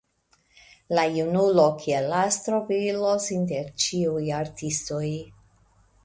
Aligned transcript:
La 0.99 1.01
junulo 1.17 1.65
kiel 1.83 2.15
astro 2.19 2.61
brilos 2.69 3.27
inter 3.35 3.69
ĉiuj 3.83 4.23
artistoj. 4.39 5.11